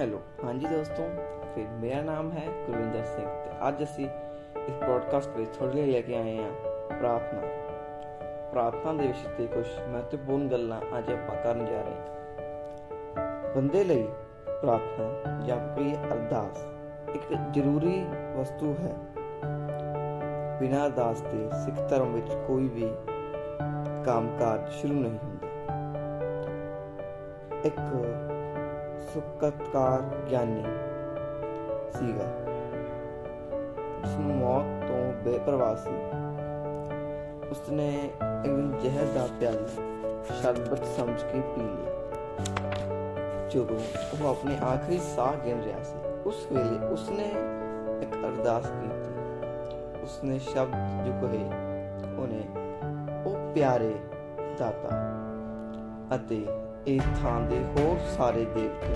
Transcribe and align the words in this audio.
Hello. 0.00 0.20
ਹਾਂਜੀ 0.44 0.66
ਦੋਸਤੋ, 0.66 1.02
ਫਿਰ 1.54 1.68
ਮੇਰਾ 1.68 2.00
ਨਾਮ 2.00 2.32
ਹੈ 2.32 2.46
ਕੁਲਵਿੰਦਰ 2.66 3.04
ਸਿੰਘ 3.04 3.26
ਤੇ 3.26 3.68
ਅੱਜ 3.68 3.82
ਅਸੀਂ 3.82 4.06
ਇਸ 4.68 4.74
ਪੋਡਕਾਸਟ 4.86 5.36
ਵਿੱਚ 5.36 5.56
ਤੁਹਾਡੇ 5.56 5.74
ਲਈ 5.74 5.92
ਲੈ 5.92 6.00
ਕੇ 6.00 6.16
ਆਏ 6.16 6.36
ਹਾਂ 6.38 6.52
ਪ੍ਰਾਰਥਨਾ। 6.88 7.40
ਪ੍ਰਾਰਥਨਾ 8.52 8.92
ਦੇ 8.92 9.06
ਵਿਸ਼ੇ 9.06 9.28
ਤੇ 9.28 9.46
ਕੁਝ 9.46 9.66
ਮਹੱਤਵਪੂਰਨ 9.88 10.48
ਗੱਲਾਂ 10.48 10.98
ਅੱਜ 10.98 11.12
ਆਪਾਂ 11.12 11.42
ਕਰਨ 11.42 11.66
ਜਾ 11.66 11.82
ਰਹੇ 11.82 11.94
ਹਾਂ। 11.94 13.54
ਬੰਦੇ 13.54 13.84
ਲਈ 13.84 14.08
ਪ੍ਰਾਰਥਨਾ 14.62 15.40
ਜਾਂ 15.46 15.76
ਕੋਈ 15.76 15.94
ਅਰਦਾਸ 16.12 16.66
ਇੱਕ 17.14 17.34
ਜ਼ਰੂਰੀ 17.50 18.06
ਵਸਤੂ 18.36 18.76
ਹੈ। 18.80 18.94
ਬਿਨਾਂ 20.60 20.86
ਅਰਦਾਸ 20.86 21.20
ਦੇ 21.20 21.50
ਸਿੱਖ 21.64 21.88
ਧਰਮ 21.88 22.12
ਵਿੱਚ 22.12 22.32
ਕੋਈ 22.46 22.68
ਵੀ 22.68 22.90
ਕੰਮਕਾਜ 24.04 24.68
ਸ਼ੁਰੂ 24.68 24.94
ਨਹੀਂ 24.94 25.18
ਹੁੰਦਾ। 25.18 25.46
ਇੱਕ 27.64 27.78
ਸੁਕਤਕਾਰ 29.00 30.02
ਗਿਆਨੀ 30.30 30.62
ਸੀਗਾ। 31.92 32.24
ਜਿਸਨੂੰ 34.04 34.36
ਮੌਤ 34.36 34.88
ਤੋਂ 34.88 35.12
ਬੇਪਰਵਾਹ 35.12 35.76
ਸੀ। 35.76 35.94
ਉਸਨੇ 37.50 38.10
ਇੱਕ 38.44 38.80
ਜ਼ਹਿਰ 38.80 39.06
ਦਾ 39.06 39.28
ਪਿਆਲਾ 39.40 39.66
ਸ਼ਰਬਤ 40.42 40.84
ਸਮਝ 40.84 41.22
ਕੇ 41.22 41.40
ਪੀ 41.40 41.60
ਲਿਆ। 41.60 41.92
ਜਦੋਂ 43.48 43.76
ਉਹ 43.76 44.30
ਆਪਣੇ 44.30 44.58
ਆਖਰੀ 44.58 44.98
ਸਾਹ 44.98 45.34
ਗਿਣ 45.44 45.62
ਰਿਹਾ 45.62 45.82
ਸੀ, 45.82 45.96
ਉਸ 46.26 46.46
ਵੇਲੇ 46.52 46.86
ਉਸਨੇ 46.86 47.32
ਇੱਕ 48.02 48.14
ਅਰਦਾਸ 48.14 48.66
ਕੀਤੀ। 48.66 49.16
ਉਸਨੇ 50.02 50.38
ਸ਼ਬਦ 50.38 51.04
ਜੋ 51.04 51.12
ਕਹੇ 51.12 51.44
ਉਹਨੇ 52.18 52.48
ਉਹ 53.26 53.54
ਪਿਆਰੇ 53.54 53.94
ਦਾਤਾ, 54.58 54.88
ਅਤੇ 56.16 56.46
ਇਸ 56.86 57.02
ਥਾਂ 57.22 57.40
ਦੇ 57.40 57.56
ਹੋਰ 57.76 57.98
ਸਾਰੇ 58.16 58.44
ਦੇਵਤੇ। 58.54 58.88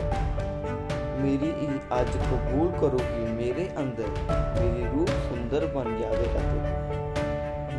ਮੇਰੀ 1.20 1.48
ਇਹ 1.62 2.00
ਅੱਜ 2.00 2.10
ਕਬੂਲ 2.16 2.70
ਕਰੋ 2.80 2.98
ਕਿ 2.98 3.32
ਮੇਰੇ 3.32 3.66
ਅੰਦਰ 3.78 4.08
ਮੇਰੀ 4.28 4.84
ਰੂਹ 4.86 5.06
ਸੁੰਦਰ 5.22 5.66
ਬਣ 5.66 5.88
ਜਾਵੇ 5.98 6.27
ਅਤੇ 6.38 6.58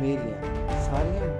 ਮੇਰੀਆਂ 0.00 0.80
ਸਾਰੀਆਂ 0.82 1.30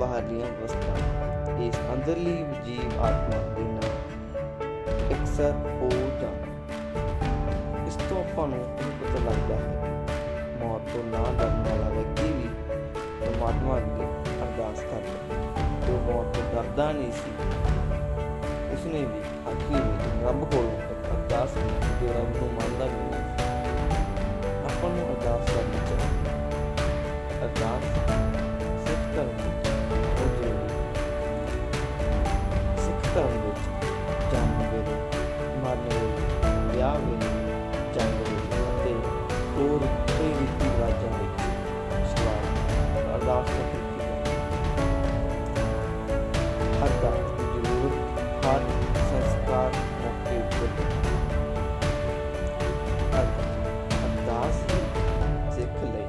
ਬਾਹਰਲੀਆਂ 0.00 0.46
ਵਸਤਾਂ 0.60 1.58
ਇਸ 1.66 1.78
ਅੰਦਰਲੀ 1.94 2.36
ਜੀਵ 2.66 3.00
ਆਤਮਾ 3.00 3.40
ਦੇ 3.56 3.64
ਨਾਲ 3.64 5.12
ਇਕਸਰ 5.12 5.52
ਹੋ 5.80 5.88
ਜਾਣ 6.20 7.86
ਇਸ 7.86 7.96
ਤੋਂ 8.08 8.20
ਆਪਾਂ 8.20 8.46
ਨੂੰ 8.48 8.58
ਇਹ 8.58 8.92
ਪਤਾ 9.00 9.24
ਲੱਗਦਾ 9.24 9.56
ਹੈ, 9.56 9.70
ਮੌਤ 10.60 10.92
ਤੋਂ 10.92 11.04
ਨਾ 11.04 11.24
ਡਰਨ 11.38 11.64
ਵਾਲਾ 11.68 11.88
ਵਿਅਕਤੀ 11.88 12.32
ਵੀ 12.32 12.48
ਪਰਮਾਤਮਾ 13.20 13.76
ਅੱਗੇ 13.76 14.06
ਅਰਦਾਸ 14.42 14.80
ਕਰਦਾ 14.82 15.34
ਹੈ। 15.34 15.86
ਜੋ 15.86 15.98
ਮੌਤ 16.02 16.34
ਤੋਂ 16.36 16.44
ਡਰਦਾ 16.52 16.90
ਨਹੀਂ 16.92 17.12
ਸੀ 17.12 17.30
ਉਸਨੇ 18.80 19.00
ਵੀ 19.00 19.20
ਆਖਰੀ 19.48 19.74
ਵਿੱਚ 19.76 20.04
ਰੱਬ 20.24 20.44
ਕੋਲੋਂ 20.50 20.76
ਇੱਕ 20.82 21.06
ਅਰਦਾਸ 21.06 21.54
ਕੀਤੀ, 21.54 21.88
ਜੋ 22.00 22.12
ਰੱਬ 22.12 22.36
ਨੂੰ 22.36 22.46
ਮੰਨਦਾ 22.52 22.84
ਵੀ 22.84 23.02
ਨਹੀਂ 23.10 23.24
ਆਪਾਂ 24.64 24.90
ਨੂੰ 24.90 25.02
ਅਰਦਾਸ 25.06 25.50
ਕਰਨੀ 25.50 25.80
ਚਾਹੀਦੀ 25.88 26.28
ਹੈ। 26.28 26.34
ਅਰਦਾਸ 27.42 27.84
ਸਿੱਖ 28.86 29.02
ਧਰਮ 29.16 29.34
ਵਿੱਚ 29.36 29.68
ਬਹੁਤ 29.88 30.32
ਜ਼ਰੂਰੀ 30.38 30.70
ਹੈ 30.70 30.84
ਸਿੱਖ 32.76 33.14
ਧਰਮ 33.14 33.34
ਵਿੱਚ 33.44 33.62
ਜਨਮ 34.32 34.62
ਵੇਲੇ, 34.72 34.96
ਮਰਨ 35.62 35.88
ਵੇਲੇ, 35.88 36.24
ਵਿਆਹ 36.72 36.96
ਵੇਲੇ 36.98 37.30
ਜੰਗ 37.94 38.16
ਵੇਲੇ 38.20 38.62
ਅਤੇ 38.64 38.94
ਹੋਰ 39.56 40.09
ਜ਼ਰੂਰਤ 48.58 48.96
ਸੰਸਕਾਰ, 48.96 49.72
ਮੌਕੇ 50.02 50.38
ਉੱਤੇ 50.38 50.82
ਅਰਦਾਸ 54.04 54.54
ਸਿੱਖ 55.54 55.84
ਲਈ 55.84 56.06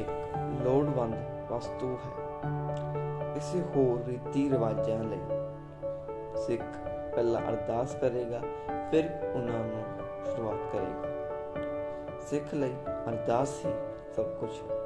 ਇੱਕ 0.00 0.34
ਲੋੜਵੰਦ 0.64 1.14
ਵਸਤੂ 1.52 1.98
ਹੈ। 2.04 2.24
ਕਿਸੇ 3.34 3.62
ਹੋਰ 3.76 4.04
ਰੀਤੀ 4.04 4.50
ਰਿਵਾਜਾਂ 4.50 5.04
ਲਈ 5.04 5.20
ਸਿੱਖ 6.46 6.62
ਪਹਿਲਾਂ 7.14 7.42
ਅਰਦਾਸ 7.42 7.94
ਕਰੇਗਾ, 7.94 8.40
ਫਿਰ 8.90 9.32
ਉਹਨਾਂ 9.34 9.64
ਨੂੰ 9.64 9.82
ਸ਼ੁਰੂਆਤ 10.24 10.72
ਕਰੇਗਾ। 10.72 11.14
ਸਿੱਖ 12.20 12.54
ਲਈ 12.54 12.74
ਅਰਦਾਸ 13.08 13.54
ਹੀ 13.66 13.72
ਸਭ 14.16 14.24
ਕੁਝ 14.24 14.50
ਹੈ। 14.50 14.76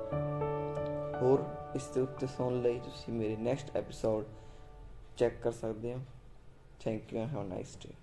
ਹੋਰ 1.22 1.44
ਇਸ 1.74 1.86
ਦੇ 1.86 2.00
ਉੱਤੇ 2.00 2.26
ਸੁਣਨ 2.26 2.60
ਲਈ 2.60 2.78
ਤੁਸੀਂ 2.78 3.14
ਮੇਰੇ 3.14 3.36
ਨੈਕਸਟ 3.36 3.76
ਐਪੀਸੋਡ 3.76 4.24
ਚੈੱਕ 5.16 5.34
ਕਰ 5.42 5.52
ਸਕਦੇ 5.52 5.94
ਹੋ। 5.94 5.98
Thank 6.80 7.12
you 7.12 7.18
and 7.20 7.30
have 7.30 7.40
a 7.40 7.44
nice 7.44 7.74
day. 7.74 7.94